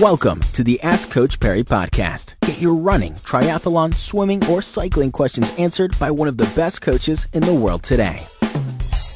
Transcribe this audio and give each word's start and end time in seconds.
Welcome 0.00 0.42
to 0.52 0.62
the 0.62 0.80
Ask 0.82 1.10
Coach 1.10 1.40
Parry 1.40 1.64
podcast. 1.64 2.36
Get 2.42 2.60
your 2.60 2.76
running, 2.76 3.14
triathlon, 3.14 3.92
swimming, 3.94 4.46
or 4.46 4.62
cycling 4.62 5.10
questions 5.10 5.52
answered 5.58 5.98
by 5.98 6.12
one 6.12 6.28
of 6.28 6.36
the 6.36 6.48
best 6.54 6.82
coaches 6.82 7.26
in 7.32 7.42
the 7.42 7.52
world 7.52 7.82
today. 7.82 8.24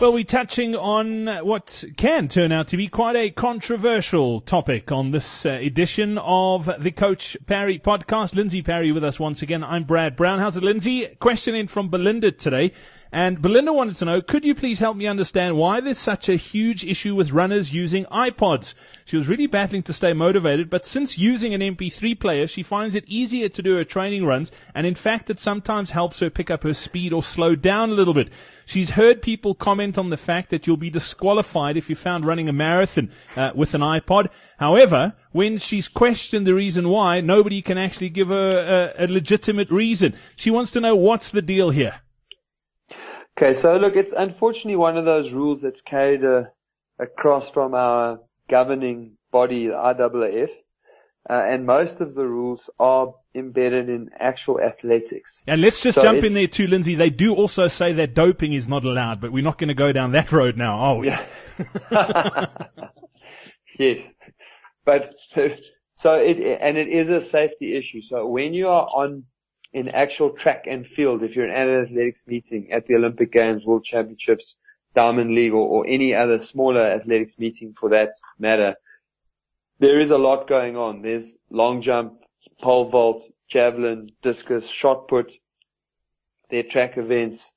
Well, 0.00 0.14
we're 0.14 0.24
touching 0.24 0.74
on 0.74 1.26
what 1.44 1.84
can 1.98 2.28
turn 2.28 2.50
out 2.50 2.68
to 2.68 2.78
be 2.78 2.88
quite 2.88 3.14
a 3.14 3.28
controversial 3.28 4.40
topic 4.40 4.90
on 4.90 5.10
this 5.10 5.44
uh, 5.44 5.50
edition 5.50 6.16
of 6.16 6.70
the 6.78 6.92
Coach 6.92 7.36
Parry 7.44 7.78
podcast. 7.78 8.34
Lindsay 8.34 8.62
Parry 8.62 8.90
with 8.90 9.04
us 9.04 9.20
once 9.20 9.42
again. 9.42 9.62
I'm 9.62 9.84
Brad 9.84 10.16
Brown. 10.16 10.38
How's 10.38 10.56
it, 10.56 10.62
Lindsay? 10.62 11.08
Question 11.20 11.54
in 11.54 11.68
from 11.68 11.90
Belinda 11.90 12.32
today. 12.32 12.72
And 13.12 13.42
Belinda 13.42 13.72
wanted 13.72 13.96
to 13.96 14.04
know, 14.04 14.20
could 14.20 14.44
you 14.44 14.54
please 14.54 14.78
help 14.78 14.96
me 14.96 15.08
understand 15.08 15.56
why 15.56 15.80
there's 15.80 15.98
such 15.98 16.28
a 16.28 16.36
huge 16.36 16.84
issue 16.84 17.16
with 17.16 17.32
runners 17.32 17.72
using 17.72 18.04
iPods? 18.04 18.74
She 19.04 19.16
was 19.16 19.26
really 19.26 19.48
battling 19.48 19.82
to 19.84 19.92
stay 19.92 20.12
motivated, 20.12 20.70
but 20.70 20.86
since 20.86 21.18
using 21.18 21.52
an 21.52 21.60
MP3 21.60 22.18
player, 22.20 22.46
she 22.46 22.62
finds 22.62 22.94
it 22.94 23.04
easier 23.08 23.48
to 23.48 23.62
do 23.62 23.74
her 23.74 23.84
training 23.84 24.24
runs, 24.26 24.52
and 24.76 24.86
in 24.86 24.94
fact, 24.94 25.28
it 25.28 25.40
sometimes 25.40 25.90
helps 25.90 26.20
her 26.20 26.30
pick 26.30 26.52
up 26.52 26.62
her 26.62 26.72
speed 26.72 27.12
or 27.12 27.22
slow 27.22 27.56
down 27.56 27.90
a 27.90 27.94
little 27.94 28.14
bit. 28.14 28.28
She's 28.64 28.90
heard 28.90 29.22
people 29.22 29.56
comment 29.56 29.98
on 29.98 30.10
the 30.10 30.16
fact 30.16 30.50
that 30.50 30.68
you'll 30.68 30.76
be 30.76 30.90
disqualified 30.90 31.76
if 31.76 31.88
you're 31.88 31.96
found 31.96 32.24
running 32.24 32.48
a 32.48 32.52
marathon 32.52 33.10
uh, 33.34 33.50
with 33.56 33.74
an 33.74 33.80
iPod. 33.80 34.28
However, 34.58 35.14
when 35.32 35.58
she's 35.58 35.88
questioned 35.88 36.46
the 36.46 36.54
reason 36.54 36.88
why, 36.88 37.20
nobody 37.20 37.60
can 37.60 37.76
actually 37.76 38.10
give 38.10 38.28
her 38.28 38.94
a, 38.96 39.04
a 39.04 39.06
legitimate 39.08 39.70
reason. 39.70 40.14
She 40.36 40.52
wants 40.52 40.70
to 40.72 40.80
know 40.80 40.94
what's 40.94 41.30
the 41.30 41.42
deal 41.42 41.70
here. 41.70 42.02
Okay, 43.40 43.54
so 43.54 43.78
look, 43.78 43.96
it's 43.96 44.12
unfortunately 44.12 44.76
one 44.76 44.98
of 44.98 45.06
those 45.06 45.32
rules 45.32 45.62
that's 45.62 45.80
carried 45.80 46.22
uh, 46.22 46.42
across 46.98 47.48
from 47.50 47.74
our 47.74 48.20
governing 48.48 49.16
body, 49.30 49.68
the 49.68 49.72
IAAF, 49.72 50.50
uh, 51.30 51.44
and 51.46 51.64
most 51.64 52.02
of 52.02 52.14
the 52.14 52.26
rules 52.26 52.68
are 52.78 53.14
embedded 53.34 53.88
in 53.88 54.10
actual 54.18 54.60
athletics. 54.60 55.40
And 55.46 55.62
let's 55.62 55.80
just 55.80 55.94
so 55.94 56.02
jump 56.02 56.22
in 56.22 56.34
there 56.34 56.48
too, 56.48 56.66
Lindsay. 56.66 56.96
They 56.96 57.08
do 57.08 57.32
also 57.34 57.68
say 57.68 57.94
that 57.94 58.12
doping 58.12 58.52
is 58.52 58.68
not 58.68 58.84
allowed, 58.84 59.22
but 59.22 59.32
we're 59.32 59.42
not 59.42 59.56
going 59.56 59.68
to 59.68 59.74
go 59.74 59.90
down 59.90 60.12
that 60.12 60.30
road 60.32 60.58
now, 60.58 60.78
are 60.78 60.96
we? 60.98 61.06
Yeah. 61.06 61.24
yes, 63.78 64.02
but 64.84 65.14
so 65.94 66.14
it 66.16 66.58
and 66.60 66.76
it 66.76 66.88
is 66.88 67.08
a 67.08 67.22
safety 67.22 67.74
issue. 67.74 68.02
So 68.02 68.26
when 68.26 68.52
you 68.52 68.68
are 68.68 68.86
on 68.86 69.24
in 69.72 69.88
actual 69.88 70.30
track 70.30 70.64
and 70.66 70.86
field, 70.86 71.22
if 71.22 71.36
you're 71.36 71.46
an 71.46 71.82
athletics 71.82 72.26
meeting 72.26 72.72
at 72.72 72.86
the 72.86 72.96
Olympic 72.96 73.32
Games, 73.32 73.64
World 73.64 73.84
Championships, 73.84 74.56
Diamond 74.94 75.34
League, 75.34 75.52
or, 75.52 75.66
or 75.66 75.84
any 75.86 76.14
other 76.14 76.38
smaller 76.38 76.80
athletics 76.80 77.38
meeting 77.38 77.72
for 77.72 77.90
that 77.90 78.10
matter, 78.38 78.74
there 79.78 80.00
is 80.00 80.10
a 80.10 80.18
lot 80.18 80.48
going 80.48 80.76
on. 80.76 81.02
There's 81.02 81.38
long 81.50 81.82
jump, 81.82 82.20
pole 82.60 82.86
vault, 82.90 83.22
javelin, 83.48 84.10
discus, 84.22 84.68
shot 84.68 85.08
put, 85.08 85.32
their 86.50 86.62
track 86.64 86.98
events 86.98 87.52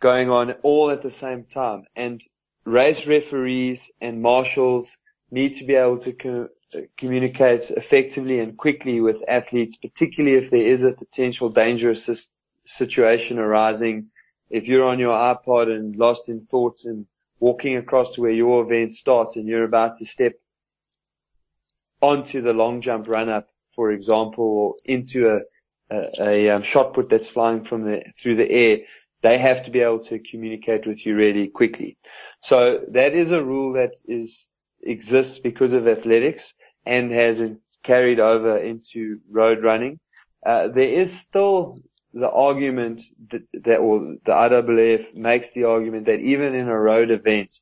going 0.00 0.30
on 0.30 0.52
all 0.62 0.90
at 0.90 1.02
the 1.02 1.10
same 1.10 1.44
time. 1.44 1.84
And 1.96 2.20
race 2.64 3.06
referees 3.06 3.90
and 4.00 4.22
marshals 4.22 4.96
need 5.30 5.56
to 5.56 5.64
be 5.64 5.74
able 5.74 5.98
to 5.98 6.48
communicate 6.96 7.70
effectively 7.70 8.40
and 8.40 8.56
quickly 8.56 9.00
with 9.00 9.24
athletes, 9.26 9.76
particularly 9.76 10.36
if 10.36 10.50
there 10.50 10.66
is 10.66 10.82
a 10.82 10.92
potential 10.92 11.48
dangerous 11.48 12.28
situation 12.64 13.38
arising. 13.38 14.10
If 14.50 14.68
you're 14.68 14.86
on 14.86 14.98
your 14.98 15.14
iPod 15.14 15.74
and 15.74 15.96
lost 15.96 16.28
in 16.28 16.40
thought 16.40 16.80
and 16.84 17.06
walking 17.40 17.76
across 17.76 18.14
to 18.14 18.22
where 18.22 18.30
your 18.30 18.62
event 18.62 18.92
starts 18.92 19.36
and 19.36 19.46
you're 19.46 19.64
about 19.64 19.98
to 19.98 20.04
step 20.04 20.34
onto 22.00 22.42
the 22.42 22.52
long 22.52 22.80
jump 22.80 23.08
run 23.08 23.28
up, 23.28 23.48
for 23.70 23.90
example, 23.90 24.44
or 24.44 24.74
into 24.84 25.28
a, 25.28 25.40
a, 25.94 26.10
a 26.20 26.50
um, 26.50 26.62
shot 26.62 26.94
put 26.94 27.08
that's 27.08 27.30
flying 27.30 27.62
from 27.64 27.82
the, 27.82 28.02
through 28.16 28.36
the 28.36 28.50
air, 28.50 28.78
they 29.20 29.38
have 29.38 29.64
to 29.64 29.70
be 29.70 29.80
able 29.80 30.00
to 30.00 30.18
communicate 30.18 30.86
with 30.86 31.04
you 31.04 31.16
really 31.16 31.48
quickly. 31.48 31.96
So 32.42 32.84
that 32.88 33.14
is 33.14 33.32
a 33.32 33.44
rule 33.44 33.74
that 33.74 33.94
is 34.06 34.48
exists 34.80 35.38
because 35.40 35.72
of 35.72 35.88
athletics 35.88 36.54
and 36.88 37.12
has 37.12 37.42
carried 37.82 38.18
over 38.18 38.56
into 38.56 39.20
road 39.30 39.62
running. 39.62 40.00
Uh, 40.44 40.68
there 40.68 40.88
is 40.88 41.20
still 41.20 41.78
the 42.14 42.30
argument 42.30 43.02
that, 43.30 43.42
that, 43.52 43.76
or 43.76 44.16
the 44.24 44.32
IAAF 44.32 45.14
makes 45.14 45.52
the 45.52 45.64
argument 45.64 46.06
that 46.06 46.20
even 46.20 46.54
in 46.54 46.66
a 46.66 46.80
road 46.80 47.10
event, 47.10 47.60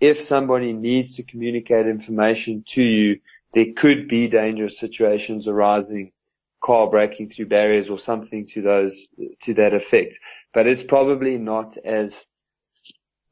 if 0.00 0.20
somebody 0.20 0.72
needs 0.72 1.16
to 1.16 1.24
communicate 1.24 1.88
information 1.88 2.62
to 2.68 2.82
you, 2.82 3.16
there 3.52 3.72
could 3.76 4.06
be 4.06 4.28
dangerous 4.28 4.78
situations 4.78 5.48
arising, 5.48 6.12
car 6.60 6.88
breaking 6.88 7.28
through 7.28 7.46
barriers 7.46 7.90
or 7.90 7.98
something 7.98 8.46
to 8.46 8.62
those, 8.62 9.08
to 9.42 9.54
that 9.54 9.74
effect. 9.74 10.20
But 10.54 10.68
it's 10.68 10.84
probably 10.84 11.36
not 11.36 11.76
as, 11.78 12.24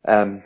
um, 0.08 0.42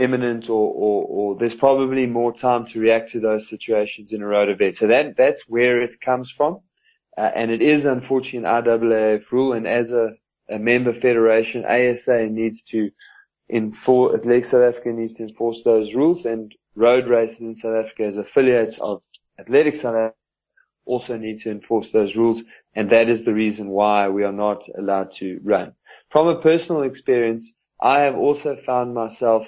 imminent 0.00 0.48
or, 0.48 0.72
or, 0.72 1.04
or 1.04 1.36
there's 1.36 1.54
probably 1.54 2.06
more 2.06 2.32
time 2.32 2.66
to 2.66 2.80
react 2.80 3.10
to 3.10 3.20
those 3.20 3.48
situations 3.48 4.12
in 4.12 4.22
a 4.22 4.26
road 4.26 4.48
event. 4.48 4.76
So 4.76 4.86
that, 4.88 5.16
that's 5.16 5.42
where 5.46 5.82
it 5.82 6.00
comes 6.00 6.30
from. 6.30 6.60
Uh, 7.16 7.30
and 7.34 7.50
it 7.50 7.60
is 7.60 7.84
unfortunately 7.84 8.48
an 8.48 8.64
IAAF 8.64 9.30
rule. 9.30 9.52
And 9.52 9.66
as 9.66 9.92
a, 9.92 10.12
a 10.48 10.58
member 10.58 10.92
federation, 10.92 11.64
ASA 11.64 12.26
needs 12.26 12.62
to 12.64 12.90
enforce, 13.50 14.18
Athletics 14.18 14.48
South 14.48 14.62
Africa 14.62 14.92
needs 14.92 15.16
to 15.16 15.24
enforce 15.24 15.62
those 15.62 15.94
rules 15.94 16.24
and 16.24 16.54
road 16.74 17.08
races 17.08 17.42
in 17.42 17.54
South 17.54 17.84
Africa 17.84 18.04
as 18.04 18.16
affiliates 18.16 18.78
of 18.78 19.02
Athletics 19.38 19.80
South 19.80 19.96
Africa 19.96 20.16
also 20.86 21.16
need 21.16 21.38
to 21.38 21.50
enforce 21.50 21.92
those 21.92 22.16
rules. 22.16 22.42
And 22.74 22.90
that 22.90 23.08
is 23.08 23.24
the 23.24 23.34
reason 23.34 23.68
why 23.68 24.08
we 24.08 24.24
are 24.24 24.32
not 24.32 24.62
allowed 24.76 25.10
to 25.12 25.40
run. 25.42 25.74
From 26.08 26.28
a 26.28 26.40
personal 26.40 26.82
experience, 26.82 27.54
I 27.80 28.00
have 28.00 28.16
also 28.16 28.56
found 28.56 28.94
myself 28.94 29.46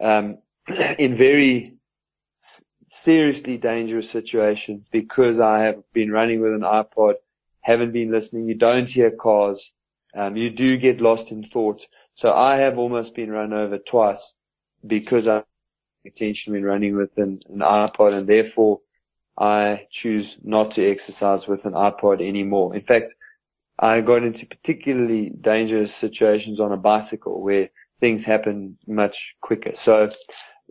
um, 0.00 0.38
in 0.98 1.14
very 1.14 1.74
seriously 2.90 3.58
dangerous 3.58 4.10
situations 4.10 4.88
because 4.90 5.40
I 5.40 5.64
have 5.64 5.82
been 5.92 6.10
running 6.10 6.40
with 6.40 6.52
an 6.54 6.62
iPod, 6.62 7.14
haven't 7.60 7.92
been 7.92 8.10
listening. 8.10 8.48
You 8.48 8.54
don't 8.54 8.88
hear 8.88 9.10
cars. 9.10 9.72
Um, 10.14 10.36
you 10.36 10.50
do 10.50 10.76
get 10.78 11.00
lost 11.00 11.30
in 11.30 11.44
thought. 11.44 11.86
So 12.14 12.32
I 12.32 12.58
have 12.58 12.78
almost 12.78 13.14
been 13.14 13.30
run 13.30 13.52
over 13.52 13.78
twice 13.78 14.32
because 14.86 15.28
I 15.28 15.44
intentionally 16.04 16.60
been 16.60 16.68
running 16.68 16.96
with 16.96 17.16
an, 17.18 17.40
an 17.48 17.58
iPod 17.58 18.14
and 18.14 18.26
therefore 18.26 18.80
I 19.36 19.86
choose 19.90 20.36
not 20.42 20.72
to 20.72 20.90
exercise 20.90 21.46
with 21.46 21.64
an 21.66 21.74
iPod 21.74 22.26
anymore. 22.26 22.74
In 22.74 22.80
fact, 22.80 23.14
I 23.78 24.00
got 24.00 24.24
into 24.24 24.46
particularly 24.46 25.30
dangerous 25.30 25.94
situations 25.94 26.58
on 26.58 26.72
a 26.72 26.76
bicycle 26.76 27.40
where 27.40 27.70
things 28.00 28.24
happen 28.24 28.78
much 28.86 29.36
quicker. 29.40 29.72
So 29.74 30.10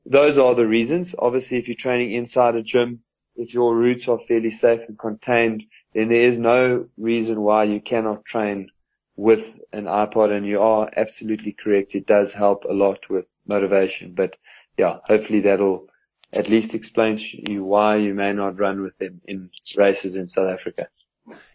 those 0.06 0.38
are 0.38 0.56
the 0.56 0.68
reasons. 0.68 1.16
Obviously, 1.18 1.58
if 1.58 1.68
you're 1.68 1.76
training 1.76 2.12
inside 2.12 2.56
a 2.56 2.64
gym, 2.64 3.00
if 3.36 3.54
your 3.54 3.76
routes 3.76 4.08
are 4.08 4.20
fairly 4.20 4.50
safe 4.50 4.82
and 4.88 4.98
contained, 4.98 5.64
then 5.94 6.10
there 6.10 6.24
is 6.24 6.38
no 6.38 6.88
reason 6.98 7.42
why 7.42 7.64
you 7.64 7.80
cannot 7.80 8.26
train 8.26 8.70
with 9.16 9.60
an 9.72 9.86
iPod 9.86 10.36
and 10.36 10.46
you 10.46 10.62
are 10.62 10.90
absolutely 10.96 11.54
correct. 11.54 11.96
It 11.96 12.08
does 12.08 12.34
help 12.34 12.66
a 12.66 12.74
lot 12.74 13.10
with 13.10 13.26
motivation, 13.48 14.14
but 14.16 14.36
yeah, 14.78 14.98
hopefully 15.06 15.42
that'll 15.42 15.88
at 16.34 16.50
least 16.50 16.76
explain 16.76 17.18
to 17.18 17.52
you 17.52 17.64
why 17.64 17.96
you 17.96 18.14
may 18.14 18.34
not 18.34 18.60
run 18.60 18.82
with 18.82 18.98
them 18.98 19.22
in 19.26 19.50
races 19.76 20.16
in 20.16 20.28
South 20.28 20.50
Africa. 20.50 20.90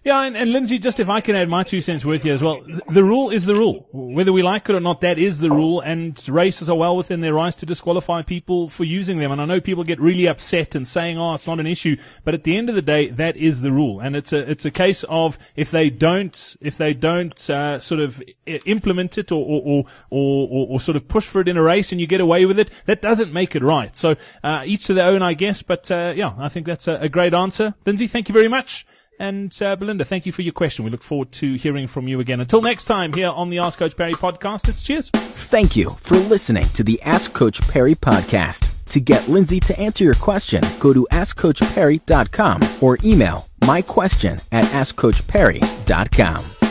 Yeah, 0.05 0.23
and, 0.23 0.37
and 0.37 0.53
Lindsay, 0.53 0.79
just 0.79 0.99
if 0.99 1.09
I 1.09 1.21
can 1.21 1.37
add 1.37 1.49
my 1.49 1.63
two 1.63 1.81
cents 1.81 2.05
worth 2.05 2.25
here 2.25 2.35
as 2.35 2.43
well, 2.43 2.61
the 2.91 3.05
rule 3.05 3.31
is 3.31 3.45
the 3.45 3.55
rule. 3.55 3.87
Whether 3.93 4.33
we 4.33 4.43
like 4.43 4.69
it 4.69 4.75
or 4.75 4.81
not, 4.81 5.01
that 5.03 5.19
is 5.19 5.39
the 5.39 5.49
rule, 5.51 5.81
and 5.81 6.21
races 6.29 6.69
are 6.69 6.77
well 6.77 6.97
within 6.97 7.21
their 7.21 7.35
rights 7.35 7.57
to 7.59 7.67
disqualify 7.67 8.23
people 8.23 8.69
for 8.69 8.85
using 8.85 9.19
them. 9.19 9.31
And 9.31 9.41
I 9.41 9.45
know 9.45 9.61
people 9.61 9.85
get 9.85 10.01
really 10.01 10.27
upset 10.27 10.75
and 10.75 10.87
saying, 10.87 11.19
"Oh, 11.19 11.35
it's 11.35 11.47
not 11.47 11.61
an 11.61 11.69
issue," 11.69 11.97
but 12.25 12.35
at 12.35 12.43
the 12.43 12.57
end 12.57 12.69
of 12.69 12.75
the 12.75 12.83
day, 12.83 13.11
that 13.11 13.37
is 13.37 13.61
the 13.61 13.71
rule, 13.71 14.01
and 14.01 14.17
it's 14.17 14.33
a 14.33 14.39
it's 14.51 14.65
a 14.65 14.71
case 14.73 15.05
of 15.05 15.39
if 15.55 15.71
they 15.71 15.89
don't 15.89 16.57
if 16.61 16.77
they 16.77 16.95
don't 16.95 17.49
uh, 17.49 17.79
sort 17.79 18.01
of 18.01 18.21
implement 18.47 19.17
it 19.19 19.31
or 19.31 19.45
or, 19.45 19.63
or 20.11 20.49
or, 20.51 20.67
or 20.71 20.81
sort 20.81 20.97
of 20.97 21.07
push 21.07 21.25
for 21.25 21.41
it 21.41 21.49
in 21.49 21.57
a 21.57 21.63
race 21.63 21.93
and 21.93 22.01
you 22.01 22.09
get 22.09 22.21
away 22.21 22.45
with 22.45 22.59
it, 22.59 22.71
that 22.87 23.01
doesn't 23.01 23.33
make 23.33 23.55
it 23.55 23.63
right. 23.63 23.95
So 23.95 24.17
uh, 24.43 24.65
each 24.67 24.87
to 24.87 24.95
their 24.95 25.09
own, 25.09 25.23
I 25.23 25.35
guess. 25.35 25.63
But 25.63 25.91
uh, 25.93 26.13
yeah, 26.17 26.35
I 26.39 26.49
think 26.49 26.67
that's 26.67 26.89
a, 26.89 26.97
a 26.97 27.09
great 27.09 27.35
answer, 27.35 27.75
Lindsay. 27.87 28.09
Thank 28.09 28.29
you 28.29 28.33
very 28.33 28.49
much. 28.49 28.85
And 29.23 29.57
uh, 29.63 29.77
Belinda, 29.77 30.05
thank 30.05 30.27
you 30.27 30.33
for 30.33 30.43
your 30.43 30.53
question. 30.53 30.85
We 30.85 30.91
look 30.91 31.05
forward 31.05 31.31
to 31.33 31.55
hearing 31.55 31.87
from 31.87 32.09
you 32.09 32.19
again. 32.19 32.41
Until 32.41 32.61
next 32.61 32.87
time, 32.87 33.13
here 33.13 33.29
on 33.29 33.51
the 33.51 33.61
Ask 33.61 33.79
Coach 33.79 33.97
Parry 33.97 34.15
podcast, 34.15 34.69
it's 34.69 34.83
cheers. 34.83 35.11
Thank 35.11 35.77
you 35.77 35.91
for 35.91 36.17
listening 36.17 36.67
to 36.71 36.83
the 36.83 37.01
Ask 37.03 37.33
Coach 37.33 37.63
Parry 37.69 37.95
podcast. 37.95 38.69
To 38.87 38.99
get 39.01 39.29
Lindsay 39.29 39.61
to 39.61 39.79
answer 39.79 40.03
your 40.03 40.17
question, 40.17 40.65
go 40.81 40.93
to 40.93 41.07
AskCoachParry.com 41.13 42.63
or 42.81 42.99
email 43.05 43.49
my 43.65 43.81
question 43.81 44.41
at 44.51 44.65
AskCoachParry.com. 44.65 46.62